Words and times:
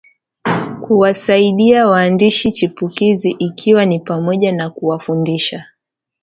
Kuwasaidia 0.81 1.87
waandishi 1.87 2.51
chipukizi 2.51 3.31
ikiwa 3.31 3.85
ni 3.85 3.99
pamoja 3.99 4.51
na 4.51 4.69
kuwafundisha 4.69 5.65